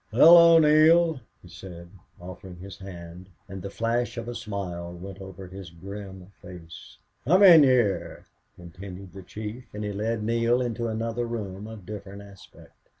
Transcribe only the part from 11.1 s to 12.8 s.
room, of different aspect.